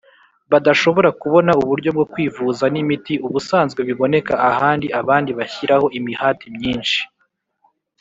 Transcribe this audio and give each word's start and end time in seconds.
badashobora 0.51 1.09
kubona 1.21 1.51
uburyo 1.61 1.89
bwo 1.95 2.05
kwivuza 2.11 2.63
n 2.73 2.75
imiti 2.83 3.13
ubusanzwe 3.27 3.79
biboneka 3.89 4.33
ahandi 4.51 4.85
Abandi 4.99 5.31
bashyiraho 5.39 5.85
imihati 5.99 6.45
myinshi 6.57 7.01